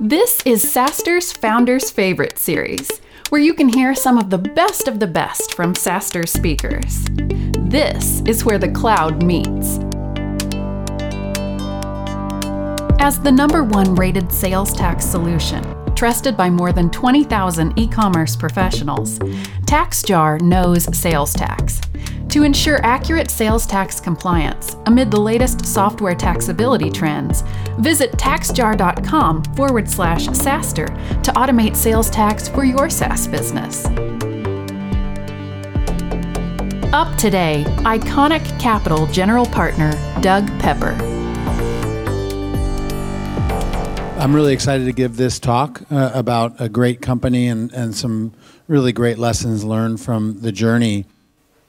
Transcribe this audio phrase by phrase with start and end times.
[0.00, 3.00] This is SaaStr's Founders Favorite series,
[3.30, 7.06] where you can hear some of the best of the best from Saster speakers.
[7.70, 9.78] This is where the cloud meets.
[13.00, 15.64] As the number one rated sales tax solution,
[15.94, 19.18] trusted by more than 20,000 e commerce professionals,
[19.64, 21.80] TaxJar knows sales tax.
[22.30, 27.42] To ensure accurate sales tax compliance amid the latest software taxability trends,
[27.78, 33.86] visit taxjar.com forward slash SaaStr to automate sales tax for your SaaS business.
[36.92, 40.92] Up today, ICONIQ Capital General Partner Doug Pepper.
[44.18, 48.32] I'm really excited to give this talk uh, about a great company and, and some
[48.66, 51.04] really great lessons learned from the journey.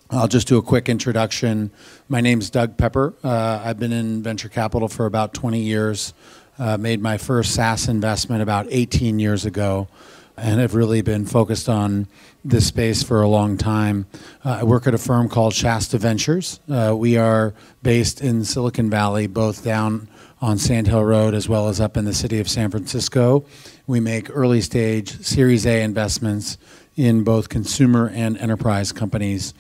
[0.10, 1.70] I'll just do a quick introduction.
[2.08, 3.14] My name's Doug Pepper.
[3.24, 6.14] Uh, I've been in venture capital for about 20 years.
[6.58, 9.90] Uh, made my first SaaS investment about 18 years ago,
[10.38, 12.08] and have really been focused on
[12.46, 14.06] this space for a long time.
[14.46, 16.62] Uh, I work at a firm called Shasta Ventures.
[16.70, 17.54] Uh, we are
[17.84, 20.08] based in Silicon Valley, both down
[20.42, 23.46] on Sand Hill Road as well as up in the city of San Francisco.
[23.88, 26.58] We make early stage Series A investments
[26.96, 29.54] in both consumer and enterprise companies.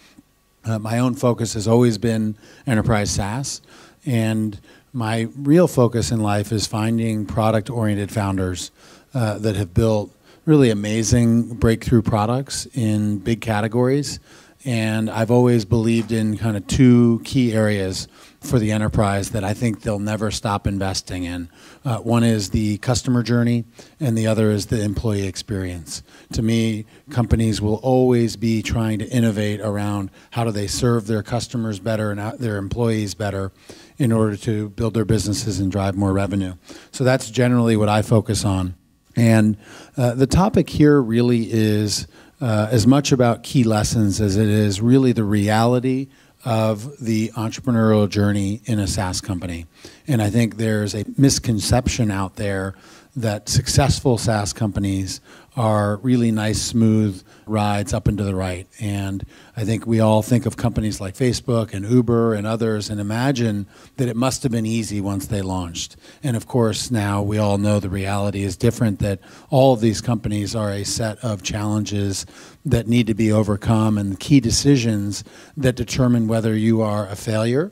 [0.67, 3.61] Uh, my own focus has always been enterprise SaaS,
[4.05, 4.59] and
[4.91, 8.71] my real focus in life is finding product oriented founders
[9.13, 10.11] uh, that have built
[10.45, 14.19] really amazing breakthrough products in big categories.
[14.65, 18.09] And I've always believed in kind of two key areas
[18.47, 21.49] for the enterprise that I think they'll never stop investing in.
[21.83, 23.65] Uh, one is the customer journey,
[23.99, 26.01] and the other is the employee experience.
[26.33, 31.23] To me, companies will always be trying to innovate around how do they serve their
[31.23, 33.51] customers better and their employees better
[33.97, 36.53] in order to build their businesses and drive more revenue.
[36.91, 38.75] So that's generally what I focus on.
[39.17, 39.57] And
[39.97, 42.07] uh, the topic here really is
[42.39, 46.07] uh, as much about key lessons as it is really the reality
[46.47, 49.65] of the entrepreneurial journey in a SaaS company.
[50.07, 52.73] And I think there's a misconception out there
[53.17, 55.19] that successful SaaS companies
[55.57, 58.67] are really nice, smooth rides up and to the right.
[58.79, 59.25] And
[59.55, 63.65] I think we all think of companies like Facebook and Uber and others and imagine
[63.97, 65.95] that it must have been easy once they launched.
[66.21, 69.19] And of course, now we all know the reality is different that
[69.49, 72.27] all of these companies are a set of challenges
[72.63, 75.23] that need to be overcome and key decisions
[75.55, 77.71] that determine whether you are a failure,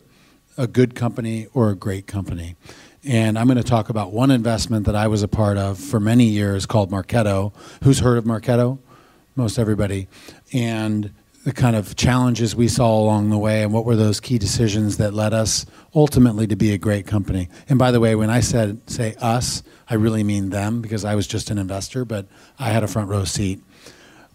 [0.57, 2.55] a good company, or a great company.
[3.07, 5.99] And I'm going to talk about one investment that I was a part of for
[5.99, 7.53] many years called Marketo.
[7.83, 8.79] Who's heard of Marketo?
[9.35, 10.07] Most everybody.
[10.51, 11.13] And
[11.43, 14.97] the kind of challenges we saw along the way and what were those key decisions
[14.97, 17.47] that led us ultimately to be a great company.
[17.69, 21.13] And by the way, when I said say us, I really mean them because I
[21.13, 22.25] was just an investor, but
[22.57, 23.61] I had a front row seat.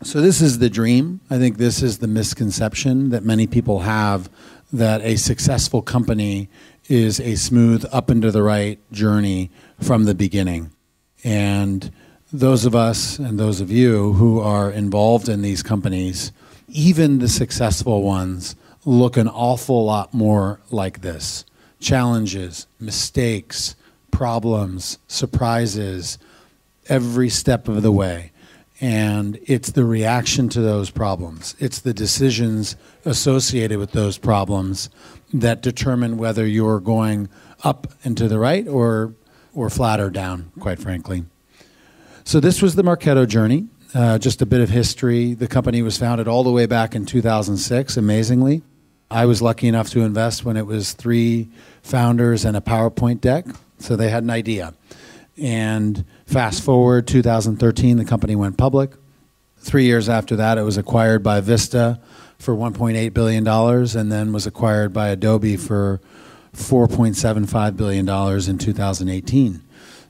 [0.05, 1.21] So this is the dream.
[1.29, 4.31] I think this is the misconception that many people have
[4.73, 6.49] that a successful company
[6.91, 9.49] is a smooth up and to the right journey
[9.81, 10.73] from the beginning.
[11.23, 11.91] And
[12.33, 16.33] those of us and those of you who are involved in these companies,
[16.69, 21.45] even the successful ones, look an awful lot more like this
[21.79, 23.75] challenges, mistakes,
[24.11, 26.19] problems, surprises,
[26.89, 28.33] every step of the way.
[28.83, 34.91] And it's the reaction to those problems, it's the decisions associated with those problems
[35.33, 37.29] that determine whether you're going
[37.63, 39.15] up and to the right or,
[39.55, 41.25] or flat or down, quite frankly.
[42.25, 43.69] So, this was the Marketo journey.
[43.93, 45.35] Uh, just a bit of history.
[45.35, 48.63] The company was founded all the way back in 2006, amazingly.
[49.11, 51.49] I was lucky enough to invest when it was three
[51.83, 53.47] founders and a PowerPoint deck,
[53.79, 54.75] so they had an idea.
[55.37, 58.93] And fast forward 2013, the company went public.
[59.59, 62.01] Three years after that, it was acquired by Vista,
[62.41, 66.01] for $1.8 billion and then was acquired by Adobe for
[66.55, 69.63] $4.75 billion in 2018.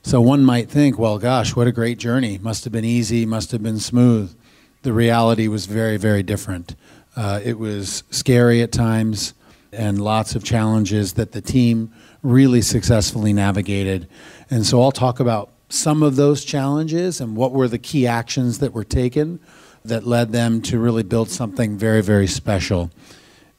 [0.03, 2.39] So one might think, well, gosh, what a great journey.
[2.39, 4.35] Must have been easy, must have been smooth.
[4.81, 6.75] The reality was very, very different.
[7.15, 9.33] Uh, it was scary at times
[9.73, 14.07] and lots of challenges that the team really successfully navigated.
[14.49, 18.59] And so I'll talk about some of those challenges and what were the key actions
[18.59, 19.39] that were taken
[19.85, 22.91] that led them to really build something very, very special.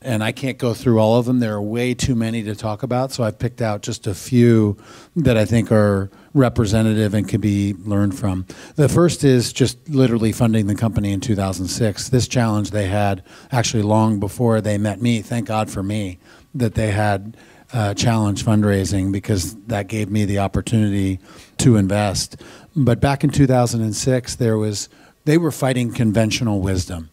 [0.05, 1.39] And I can't go through all of them.
[1.39, 4.77] There are way too many to talk about, so I've picked out just a few
[5.15, 8.47] that I think are representative and can be learned from.
[8.75, 12.09] The first is just literally funding the company in 2006.
[12.09, 13.23] This challenge they had
[13.53, 15.23] actually long before they met me.
[15.23, 16.19] Thank God for me
[16.55, 17.37] that they had
[17.73, 21.19] uh, challenge fundraising because that gave me the opportunity
[21.59, 22.37] to invest.
[22.77, 24.89] But back in 2006, there was
[25.25, 27.11] they were fighting conventional wisdom.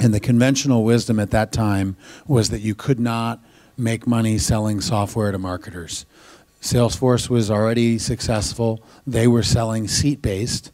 [0.00, 1.96] And the conventional wisdom at that time
[2.26, 3.42] was that you could not
[3.76, 6.06] make money selling software to marketers.
[6.60, 8.82] Salesforce was already successful.
[9.06, 10.72] They were selling seat based.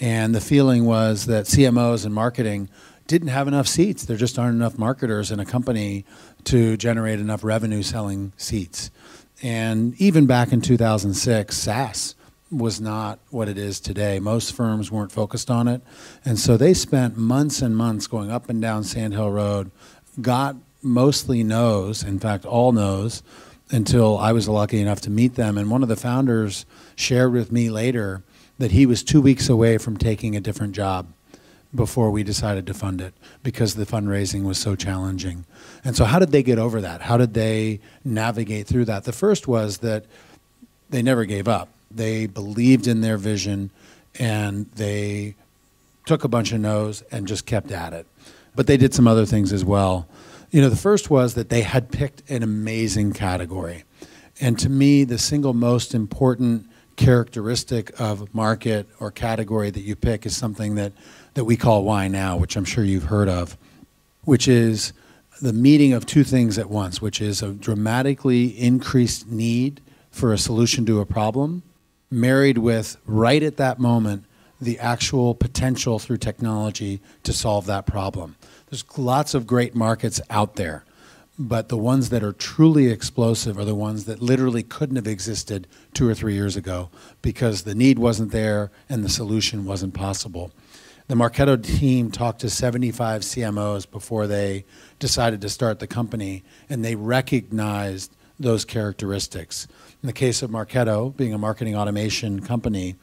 [0.00, 2.68] And the feeling was that CMOs and marketing
[3.06, 4.04] didn't have enough seats.
[4.04, 6.04] There just aren't enough marketers in a company
[6.44, 8.90] to generate enough revenue selling seats.
[9.42, 12.14] And even back in 2006, SaaS
[12.56, 14.18] was not what it is today.
[14.18, 15.82] Most firms weren't focused on it.
[16.24, 19.70] And so they spent months and months going up and down Sand Hill Road,
[20.20, 23.22] got mostly no's, in fact, all no's,
[23.70, 25.58] until I was lucky enough to meet them.
[25.58, 26.64] And one of the founders
[26.94, 28.22] shared with me later
[28.58, 31.06] that he was two weeks away from taking a different job
[31.74, 33.12] before we decided to fund it
[33.42, 35.44] because the fundraising was so challenging.
[35.84, 37.02] And so, how did they get over that?
[37.02, 39.04] How did they navigate through that?
[39.04, 40.06] The first was that
[40.88, 43.70] they never gave up they believed in their vision
[44.18, 45.34] and they
[46.06, 48.06] took a bunch of no's and just kept at it.
[48.54, 50.08] But they did some other things as well.
[50.50, 53.84] You know, the first was that they had picked an amazing category.
[54.40, 56.66] And to me, the single most important
[56.96, 60.92] characteristic of market or category that you pick is something that,
[61.34, 63.58] that we call why now, which I'm sure you've heard of,
[64.22, 64.92] which is
[65.42, 70.38] the meeting of two things at once, which is a dramatically increased need for a
[70.38, 71.62] solution to a problem
[72.10, 74.24] married with right at that moment
[74.60, 78.36] the actual potential through technology to solve that problem.
[78.70, 80.84] There's lots of great markets out there,
[81.38, 85.66] but the ones that are truly explosive are the ones that literally couldn't have existed
[85.92, 90.52] two or three years ago because the need wasn't there and the solution wasn't possible.
[91.08, 94.64] The Marketo team talked to 75 CMOs before they
[94.98, 99.66] decided to start the company, and they recognized those characteristics.
[100.02, 102.96] In the case of Marketo, being a marketing automation company,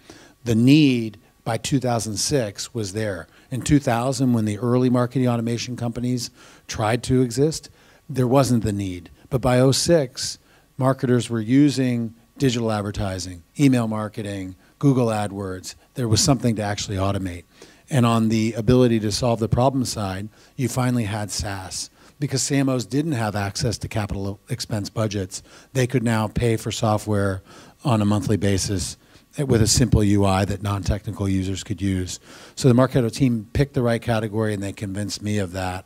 [0.43, 3.27] the need by 2006 was there.
[3.51, 6.29] In 2000, when the early marketing automation companies
[6.67, 7.69] tried to exist,
[8.09, 9.09] there wasn't the need.
[9.29, 10.39] But by 06,
[10.77, 15.75] marketers were using digital advertising, email marketing, Google AdWords.
[15.95, 17.43] There was something to actually automate.
[17.89, 21.89] And on the ability to solve the problem side, you finally had SaaS
[22.23, 25.43] because CMOs didn't have access to capital expense budgets,
[25.73, 27.41] they could now pay for software
[27.83, 28.95] on a monthly basis
[29.37, 32.21] with a simple UI that non-technical users could use.
[32.55, 35.85] So the Marketo team picked the right category and they convinced me of that.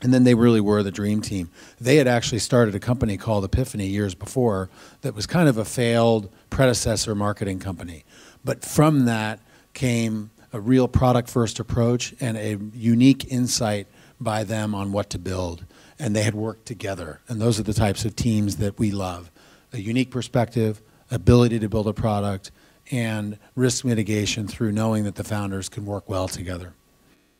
[0.00, 1.48] And then they really were the dream team.
[1.80, 4.68] They had actually started a company called E.piphany years before
[5.02, 8.04] that was kind of a failed predecessor marketing company.
[8.44, 9.38] But from that
[9.74, 13.86] came a real product first approach and a unique insight
[14.22, 15.64] by them on what to build.
[15.98, 17.20] And they had worked together.
[17.28, 19.30] And those are the types of teams that we love
[19.74, 22.50] a unique perspective, ability to build a product,
[22.90, 26.74] and risk mitigation through knowing that the founders can work well together.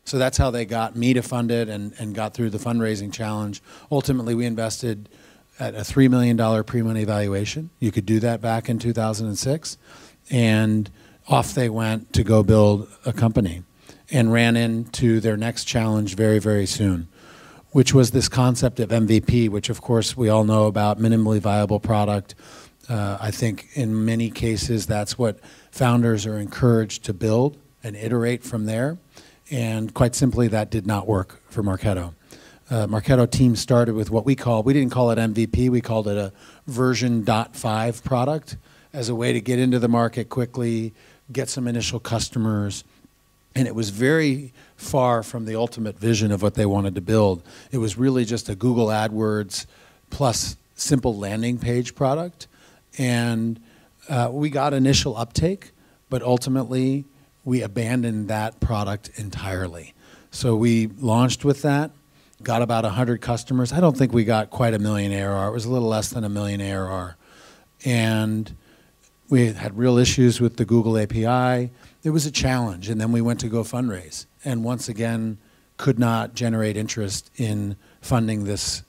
[0.04, 3.12] So that's how they got me to fund it and, and got through the fundraising
[3.12, 3.62] challenge.
[3.90, 5.08] Ultimately, we invested
[5.60, 7.70] at a $3 million pre money valuation.
[7.78, 9.78] You could do that back in 2006.
[10.30, 10.90] And
[11.28, 13.62] off they went to go build a company
[14.12, 17.08] and ran into their next challenge very, very soon,
[17.70, 21.80] which was this concept of MVP, which of course we all know about minimally viable
[21.80, 22.34] product.
[22.88, 28.44] Uh, I think in many cases that's what founders are encouraged to build and iterate
[28.44, 28.98] from there.
[29.50, 32.14] And quite simply, that did not work for Marketo.
[32.70, 36.08] Uh, Marketo team started with what we call, we didn't call it MVP, we called
[36.08, 36.32] it a
[36.66, 38.56] version .5 product
[38.92, 40.94] as a way to get into the market quickly,
[41.30, 42.84] get some initial customers,
[43.54, 47.42] and it was very far from the ultimate vision of what they wanted to build.
[47.70, 49.66] It was really just a Google AdWords
[50.10, 52.46] plus simple landing page product.
[52.98, 53.60] And
[54.08, 55.70] uh, we got initial uptake,
[56.10, 57.04] but ultimately
[57.44, 59.94] we abandoned that product entirely.
[60.30, 61.90] So we launched with that,
[62.42, 63.72] got about 100 customers.
[63.72, 65.48] I don't think we got quite a million ARR.
[65.48, 67.16] It was a little less than a million ARR.
[67.84, 68.54] And
[69.28, 71.70] we had real issues with the Google API
[72.02, 72.88] it was a challenge.
[72.88, 75.38] And then we went to go fundraise, and once again,
[75.76, 78.82] could not generate interest in funding this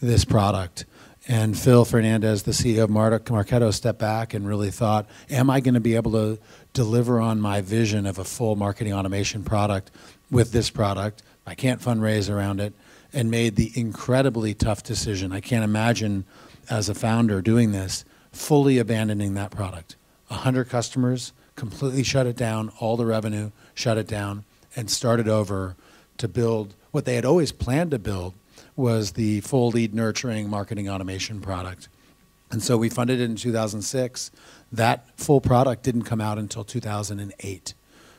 [0.00, 0.84] this product.
[1.28, 5.74] And Phil Fernandez, the CEO of Marketo, stepped back and really thought, "Am I going
[5.74, 6.38] to be able to
[6.72, 9.92] deliver on my vision of a full marketing automation product
[10.30, 11.22] with this product?
[11.46, 12.72] I can't fundraise around it."
[13.14, 15.32] And made the incredibly tough decision.
[15.32, 16.24] I can't imagine,
[16.70, 19.96] as a founder, doing this, fully abandoning that product.
[20.28, 24.44] 100 customers, completely shut it down, all the revenue, shut it down,
[24.74, 25.76] and started over
[26.18, 28.34] to build what they had always planned to build
[28.76, 31.88] was the full lead nurturing marketing automation product.
[32.50, 34.30] And so we funded it in 2006.
[34.70, 37.74] That full product didn't come out until 2008.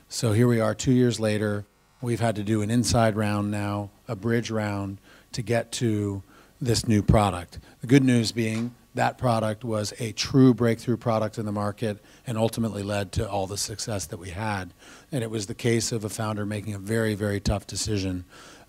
[0.10, 1.66] So here we are, two years later.
[2.02, 4.98] We've had to do an inside round now, a bridge round
[5.32, 6.22] to get to
[6.60, 7.60] this new product.
[7.82, 12.38] The good news being that product was a true breakthrough product in the market and
[12.38, 14.74] ultimately led to all the success that we had.
[15.12, 18.26] And it was the case of a founder making a very, very tough decision,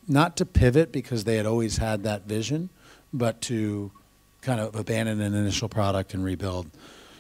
[0.09, 2.71] not to pivot because they had always had that vision,
[3.13, 3.91] but to
[4.41, 6.71] kind of abandon an initial product and rebuild.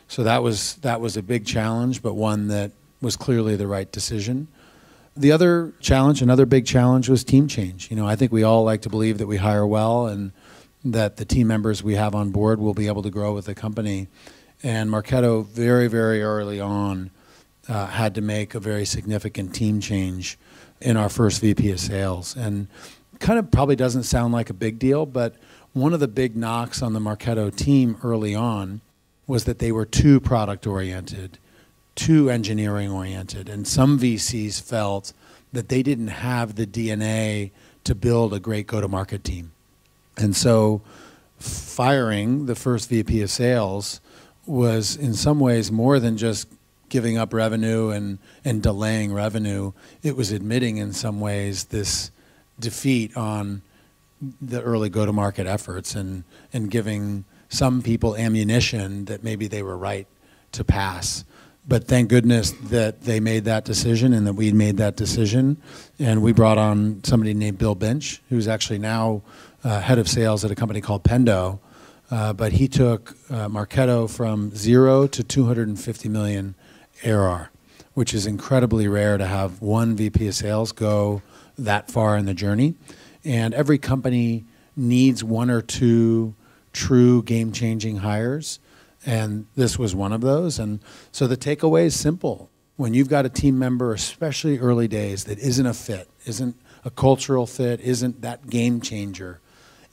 [0.08, 3.90] So that was that was a big challenge, but one that was clearly the right
[3.90, 4.48] decision.
[5.16, 7.90] The other challenge, another big challenge, was team change.
[7.90, 10.32] You know, I think we all like to believe that we hire well and
[10.84, 13.54] that the team members we have on board will be able to grow with the
[13.54, 14.08] company.
[14.62, 17.10] And Marketo, very, very early on,
[17.68, 20.38] uh, had to make a very significant team change
[20.80, 22.36] in our first VP of sales.
[22.36, 22.68] And
[23.18, 25.34] kind of probably doesn't sound like a big deal, but
[25.72, 28.80] one of the big knocks on the Marketo team early on
[29.26, 31.38] was that they were too product oriented,
[31.94, 33.48] too engineering oriented.
[33.48, 35.14] And some VCs felt
[35.52, 37.50] that they didn't have the DNA
[37.84, 39.53] to build a great go to market team.
[40.16, 40.82] And so
[41.38, 44.00] firing the first VP of sales
[44.46, 46.48] was in some ways more than just
[46.88, 49.72] giving up revenue and, and delaying revenue.
[50.02, 52.10] It was admitting in some ways this
[52.60, 53.62] defeat on
[54.40, 59.62] the early go to market efforts and, and giving some people ammunition that maybe they
[59.62, 60.06] were right
[60.52, 61.24] to pass.
[61.66, 65.56] But thank goodness that they made that decision and that we made that decision.
[65.98, 69.22] And we brought on somebody named Bill Binch, who's actually now
[69.64, 71.58] uh, head of sales at a company called Pendo.
[72.10, 76.54] Uh, but he took uh, Marketo from zero to 250 million
[77.04, 77.50] ARR,
[77.94, 81.22] which is incredibly rare to have one VP of sales go
[81.58, 82.74] that far in the journey.
[83.24, 84.44] And every company
[84.76, 86.34] needs one or two
[86.72, 88.58] true game changing hires.
[89.06, 90.58] And this was one of those.
[90.58, 90.80] And
[91.10, 92.50] so the takeaway is simple.
[92.76, 96.90] When you've got a team member, especially early days, that isn't a fit, isn't a
[96.90, 99.40] cultural fit, isn't that game changer,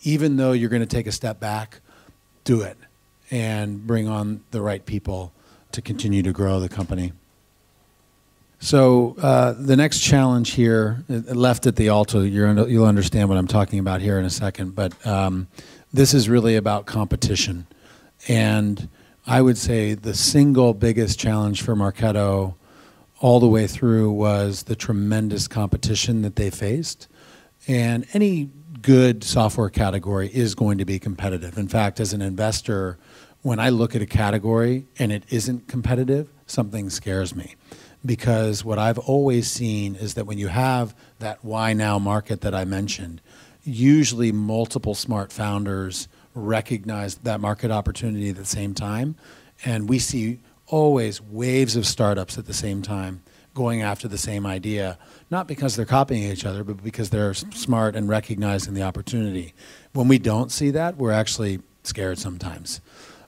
[0.03, 1.79] even though you're going to take a step back,
[2.43, 2.77] do it
[3.29, 5.31] and bring on the right people
[5.71, 7.13] to continue to grow the company.
[8.59, 13.47] So uh, the next challenge here, uh, left at the altar, you'll understand what I'm
[13.47, 14.75] talking about here in a second.
[14.75, 15.47] But um,
[15.91, 17.65] this is really about competition,
[18.27, 18.87] and
[19.25, 22.55] I would say the single biggest challenge for Marketo
[23.19, 27.07] all the way through was the tremendous competition that they faced.
[27.67, 28.49] And any
[28.81, 31.57] good software category is going to be competitive.
[31.57, 32.97] In fact, as an investor,
[33.41, 37.55] when I look at a category and it isn't competitive, something scares me.
[38.05, 42.55] Because what I've always seen is that when you have that why now market that
[42.55, 43.21] I mentioned,
[43.63, 49.15] usually multiple smart founders recognize that market opportunity at the same time.
[49.63, 53.21] And we see always waves of startups at the same time
[53.53, 54.97] going after the same idea,
[55.29, 59.53] not because they're copying each other, but because they're smart and recognizing the opportunity.
[59.93, 62.81] When we don't see that, we're actually scared sometimes.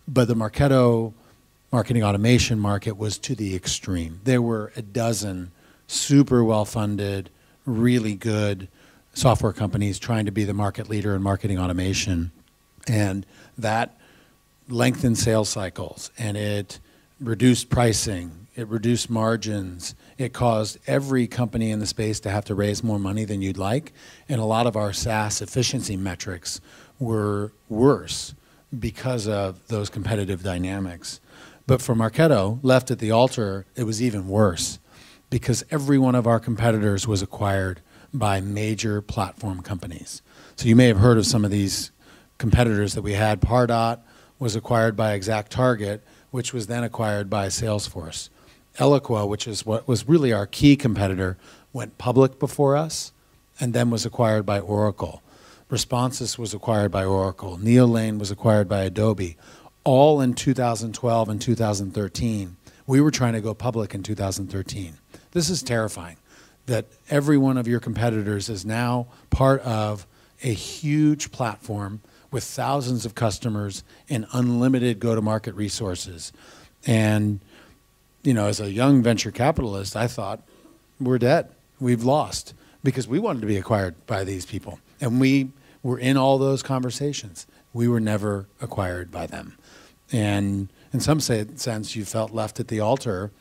[0.08, 1.14] But the Marketo
[1.72, 4.22] marketing automation market was to the extreme.
[4.24, 5.52] There were a dozen
[5.88, 7.30] super well funded,
[7.66, 8.68] really good
[9.14, 12.32] software companies trying to be the market leader in marketing automation.
[12.88, 13.26] And
[13.58, 13.98] that
[14.70, 16.80] lengthened sales cycles and it
[17.20, 19.96] reduced pricing it reduced margins.
[20.18, 23.58] It caused every company in the space to have to raise more money than you'd
[23.58, 23.94] like.
[24.30, 26.62] And a lot of our SaaS efficiency metrics
[27.00, 28.36] were worse
[28.78, 31.20] because of those competitive dynamics.
[31.66, 34.80] But for Marketo, left at the altar, it was even worse
[35.30, 37.82] because every one of our competitors was acquired
[38.14, 40.22] by major platform companies.
[40.56, 41.92] So you may have heard of some of these
[42.38, 43.42] competitors that we had.
[43.42, 44.00] Pardot
[44.38, 48.30] was acquired by ExactTarget, which was then acquired by Salesforce.
[48.78, 51.38] Eloqua, which is what was really our key competitor,
[51.72, 53.12] went public before us
[53.60, 55.22] and then was acquired by Oracle.
[55.70, 57.58] Responsys was acquired by Oracle.
[57.58, 59.38] Neolane was acquired by Adobe.
[59.84, 62.58] All in 2012 and 2013.
[62.86, 64.98] We were trying to go public in 2013.
[65.32, 66.18] This is terrifying
[66.66, 70.08] that every one of your competitors is now part of
[70.44, 72.02] a huge platform
[72.32, 76.34] with thousands of customers and unlimited go to market resources.
[76.86, 77.40] And
[78.24, 80.42] you know, as a young venture capitalist, I thought
[81.00, 81.50] we're dead.
[81.80, 82.54] We've lost
[82.84, 84.80] because we wanted to be acquired by these people.
[85.02, 85.52] And we
[85.82, 87.46] were in all those conversations.
[87.74, 89.58] We were never acquired by them.
[90.12, 93.32] And in some sense, you felt left at the altar.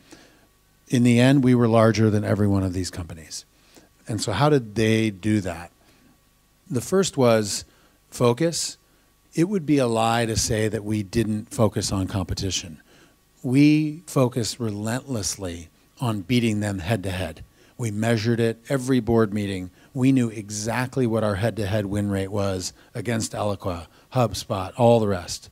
[0.88, 3.44] In the end, we were larger than every one of these companies.
[4.08, 5.70] And so, how did they do that?
[6.68, 7.64] The first was
[8.10, 8.78] focus,
[9.34, 12.81] it would be a lie to say that we didn't focus on competition.
[13.42, 15.68] We focused relentlessly
[16.00, 17.44] on beating them head to head.
[17.76, 19.72] We measured it every board meeting.
[19.92, 25.00] We knew exactly what our head to head win rate was against Eloqua, HubSpot, all
[25.00, 25.50] the rest.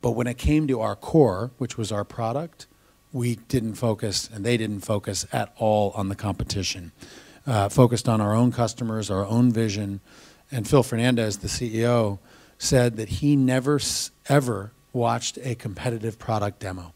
[0.00, 2.68] But when it came to our core, which was our product,
[3.12, 6.92] we didn't focus, and they didn't focus at all on the competition.
[7.44, 10.00] Uh, focused on our own customers, our own vision.
[10.52, 12.20] And Phil Fernandez, the CEO,
[12.56, 13.80] said that he never
[14.28, 16.94] ever watched a competitive product demo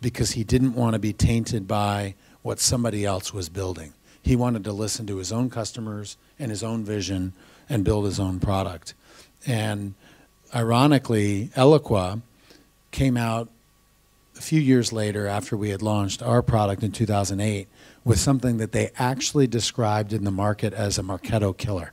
[0.00, 3.92] because he didn't want to be tainted by what somebody else was building.
[4.22, 7.32] He wanted to listen to his own customers and his own vision
[7.68, 8.94] and build his own product.
[9.46, 9.94] And
[10.54, 12.22] ironically, Eloqua
[12.90, 13.48] came out
[14.36, 17.68] a few years later after we had launched our product in 2008
[18.04, 21.92] with something that they actually described in the market as a Marketo killer.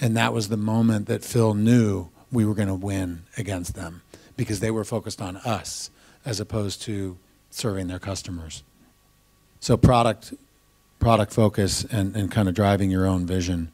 [0.00, 4.02] And that was the moment that Phil knew we were going to win against them
[4.36, 5.90] because they were focused on us
[6.24, 7.16] as opposed to
[7.54, 8.62] serving their customers.
[9.60, 10.34] So product
[10.98, 13.70] product focus and, and kind of driving your own vision.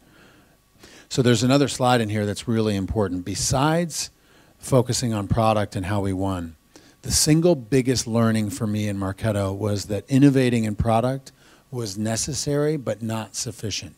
[1.08, 3.24] So there's another slide in here that's really important.
[3.24, 4.10] Besides
[4.58, 6.56] focusing on product and how we won,
[7.02, 11.32] the single biggest learning for me in Marketo was that innovating in product
[11.70, 13.94] was necessary but not sufficient.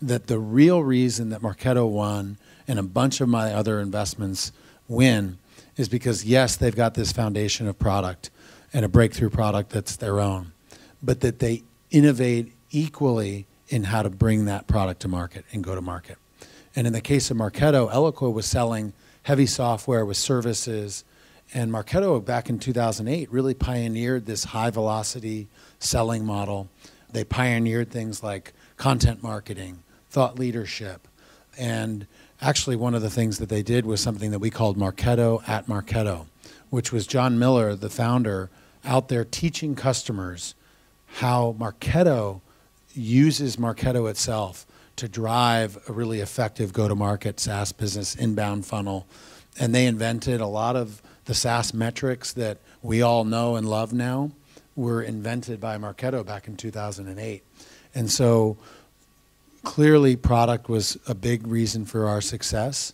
[0.00, 2.36] That the real reason that Marketo won
[2.68, 4.52] and a bunch of my other investments
[4.88, 5.38] win
[5.76, 8.30] is because, yes, they've got this foundation of product
[8.74, 10.52] and a breakthrough product that's their own,
[11.02, 15.74] but that they innovate equally in how to bring that product to market and go
[15.74, 16.18] to market.
[16.76, 21.04] And in the case of Marketo, Eloqua was selling heavy software with services.
[21.54, 26.68] And Marketo, back in 2008, really pioneered this high velocity selling model.
[27.10, 31.06] They pioneered things like content marketing, thought leadership,
[31.58, 32.06] and
[32.40, 35.66] actually, one of the things that they did was something that we called Marketo at
[35.66, 36.26] Marketo,
[36.70, 38.50] which was Jon Miller, the founder,
[38.84, 40.54] out there teaching customers
[41.06, 42.40] how Marketo
[42.94, 49.06] uses Marketo itself to drive a really effective go to market SaaS business inbound funnel.
[49.58, 53.92] And they invented a lot of the SaaS metrics that we all know and love
[53.92, 54.30] now
[54.76, 57.42] were invented by Marketo back in 2008.
[57.94, 58.56] And so
[59.62, 62.92] clearly product was a big reason for our success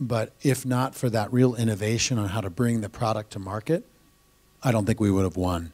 [0.00, 3.84] but if not for that real innovation on how to bring the product to market
[4.62, 5.72] i don't think we would have won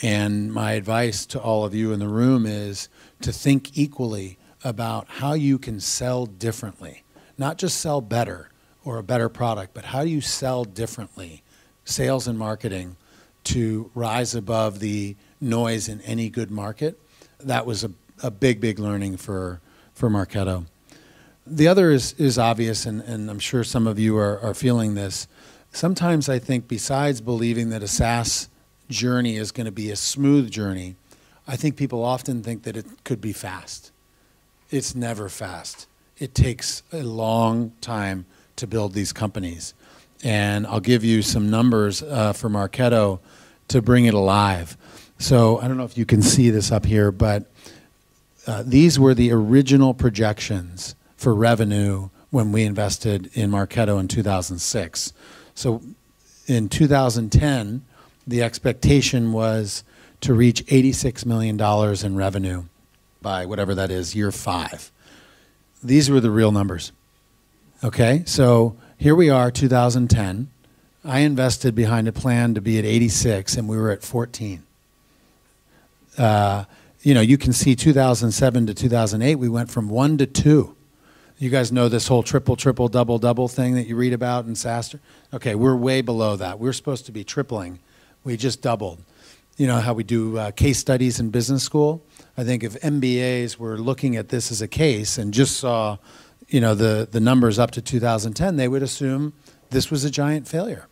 [0.00, 2.88] and my advice to all of you in the room is
[3.20, 7.02] to think equally about how you can sell differently
[7.38, 8.50] not just sell better
[8.84, 11.42] or a better product but how do you sell differently
[11.84, 12.96] sales and marketing
[13.44, 16.98] to rise above the noise in any good market
[17.40, 17.90] that was a,
[18.22, 19.60] a big big learning for
[19.94, 20.66] for Marketo.
[21.46, 24.94] The other is, is obvious, and, and I'm sure some of you are, are feeling
[24.94, 25.26] this.
[25.72, 28.48] Sometimes I think, besides believing that a SaaS
[28.90, 30.96] journey is going to be a smooth journey,
[31.48, 33.90] I think people often think that it could be fast.
[34.70, 35.86] It's never fast.
[36.18, 39.74] It takes a long time to build these companies.
[40.22, 43.18] And I'll give you some numbers uh, for Marketo
[43.68, 44.76] to bring it alive.
[45.18, 47.50] So I don't know if you can see this up here, but
[48.46, 55.12] uh, these were the original projections for revenue when we invested in Marketo in 2006.
[55.54, 55.82] So
[56.46, 57.84] in 2010,
[58.26, 59.84] the expectation was
[60.20, 61.60] to reach $86 million
[62.04, 62.64] in revenue
[63.20, 64.90] by whatever that is, year five.
[65.82, 66.92] These were the real numbers.
[67.84, 70.48] Okay, so here we are, 2010.
[71.04, 74.62] I invested behind a plan to be at 86, and we were at 14.
[76.16, 76.64] Uh,
[77.00, 80.76] you know, you can see 2007 to 2008, we went from one to two.
[81.42, 84.52] You guys know this whole triple, triple, double, double thing that you read about in
[84.52, 85.00] SaaStr?
[85.34, 86.60] Okay, we're way below that.
[86.60, 87.80] We're supposed to be tripling.
[88.22, 89.02] We just doubled.
[89.56, 92.06] You know how we do uh, case studies in business school?
[92.36, 95.96] I think if MBAs were looking at this as a case and just saw,
[96.46, 99.32] you know, the, the numbers up to 2010, they would assume
[99.70, 100.86] this was a giant failure.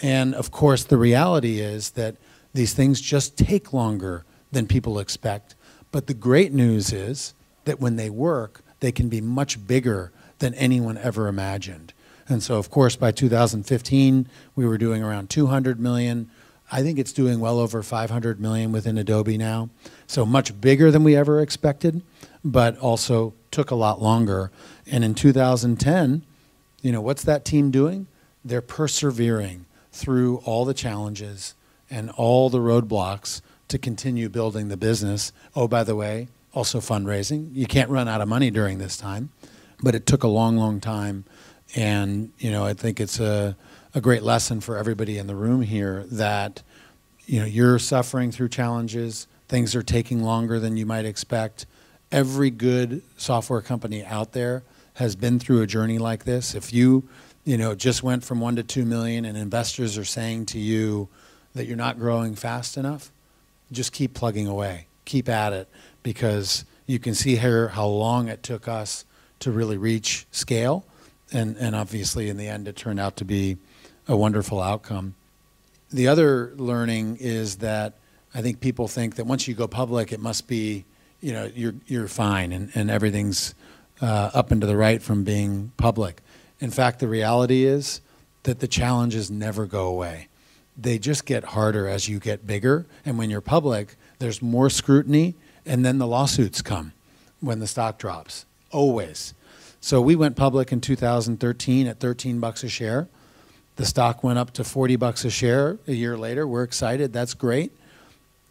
[0.00, 2.14] And of course, the reality is that
[2.52, 5.56] these things just take longer than people expect.
[5.90, 10.54] But the great news is that when they work, they can be much bigger than
[10.54, 11.92] anyone ever imagined.
[12.28, 16.30] And so, of course, by 2015, we were doing around 200 million.
[16.72, 19.68] I think it's doing well over 500 million within Adobe now.
[20.06, 22.02] So, much bigger than we ever expected,
[22.44, 24.50] but also took a lot longer.
[24.86, 26.22] And in 2010,
[26.82, 28.06] you know, what's that team doing?
[28.44, 31.54] They're persevering through all the challenges
[31.90, 35.32] and all the roadblocks to continue building the business.
[35.56, 37.50] Oh, by the way, also fundraising.
[37.54, 39.30] You can't run out of money during this time,
[39.82, 41.24] but it took a long, long time.
[41.76, 43.56] And, you know, I think it's a,
[43.94, 46.62] a great lesson for everybody in the room here that,
[47.26, 51.66] you know, you're suffering through challenges, things are taking longer than you might expect.
[52.10, 56.54] Every good software company out there has been through a journey like this.
[56.54, 57.08] If you,
[57.44, 61.08] you know, just went from one to two million and investors are saying to you
[61.54, 63.12] that you're not growing fast enough,
[63.70, 65.68] just keep plugging away, keep at it,
[66.02, 69.04] because you can see here how long it took us
[69.40, 70.84] to really reach scale.
[71.32, 73.58] And, and obviously, in the end, it turned out to be
[74.08, 75.14] a wonderful outcome.
[75.92, 77.94] The other learning is that
[78.34, 80.84] I think people think that once you go public, it must be,
[81.20, 83.54] you know, you're, you're fine and, and everything's
[84.00, 86.22] uh, up and to the right from being public.
[86.60, 88.00] In fact, the reality is
[88.44, 90.28] that the challenges never go away.
[90.76, 92.86] They just get harder as you get bigger.
[93.04, 95.34] And when you're public, there's more scrutiny,
[95.70, 96.92] and then the lawsuits come
[97.38, 98.44] when the stock drops.
[98.72, 99.34] Always.
[99.80, 103.06] So we went public in 2013 at 13 bucks a share.
[103.76, 106.44] The stock went up to 40 bucks a share a year later.
[106.44, 107.12] We're excited.
[107.12, 107.70] That's great.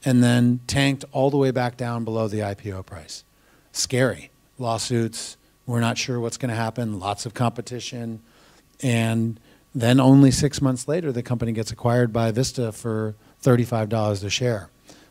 [0.06, 3.26] And then tanked all the way back down below the IPO price.
[3.74, 4.32] Scary.
[4.58, 5.36] Lawsuits.
[5.66, 7.02] We're not sure what's going to happen.
[7.02, 8.22] Lots of competition.
[8.82, 9.42] And
[9.76, 14.70] then only six months later, the company gets acquired by Vista for $35 a share.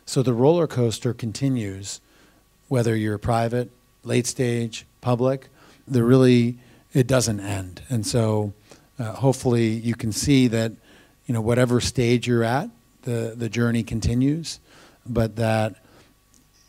[0.09, 2.01] So the roller coaster continues,
[2.67, 3.69] whether you're private,
[4.03, 5.49] late stage, public.
[5.87, 6.57] The really,
[6.93, 7.83] it doesn't end.
[7.91, 8.53] And so
[8.97, 10.71] uh, hopefully you can see that,
[11.27, 12.71] you know, whatever stage you're at,
[13.03, 14.59] the, the journey continues,
[15.05, 15.75] but that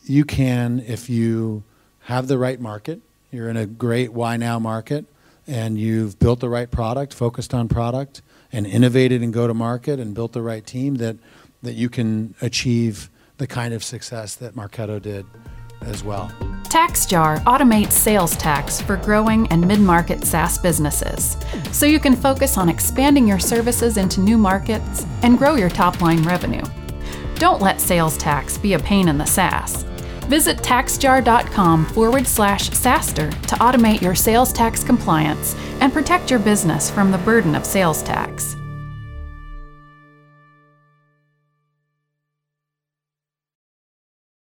[0.05, 1.63] you can, if you
[2.01, 3.01] have the right market,
[3.33, 5.07] you're in a great why now market,
[5.47, 8.21] and you've built the right product, focused on product,
[8.53, 11.17] and innovated and go to market and built the right team, that,
[11.63, 13.09] that you can achieve
[13.41, 15.27] the kind of success that Marketo did
[15.81, 16.31] as well.
[16.65, 21.37] TaxJar automates sales tax for growing and mid market SaaS businesses,
[21.73, 26.01] so you can focus on expanding your services into new markets and grow your top
[26.03, 26.63] line revenue.
[27.37, 29.85] Don't let sales tax be a pain in the SaaS.
[30.29, 36.91] Visit taxjar.com forward slash SaaStr to automate your sales tax compliance and protect your business
[36.91, 38.55] from the burden of sales tax.